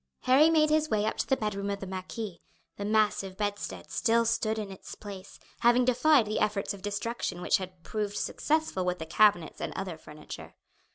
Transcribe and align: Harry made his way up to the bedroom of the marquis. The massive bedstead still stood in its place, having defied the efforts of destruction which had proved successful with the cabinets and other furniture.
Harry 0.21 0.49
made 0.49 0.71
his 0.71 0.89
way 0.89 1.05
up 1.05 1.15
to 1.17 1.27
the 1.27 1.37
bedroom 1.37 1.69
of 1.69 1.79
the 1.79 1.85
marquis. 1.85 2.41
The 2.77 2.85
massive 2.85 3.37
bedstead 3.37 3.91
still 3.91 4.25
stood 4.25 4.57
in 4.57 4.71
its 4.71 4.95
place, 4.95 5.37
having 5.59 5.85
defied 5.85 6.25
the 6.25 6.39
efforts 6.39 6.73
of 6.73 6.81
destruction 6.81 7.39
which 7.39 7.57
had 7.57 7.83
proved 7.83 8.17
successful 8.17 8.83
with 8.83 8.97
the 8.97 9.05
cabinets 9.05 9.61
and 9.61 9.71
other 9.75 9.99
furniture. 9.99 10.55